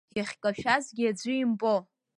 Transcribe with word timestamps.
Иахькашәазгьы 0.17 1.03
аӡәы 1.11 1.33
имбо. 1.43 1.75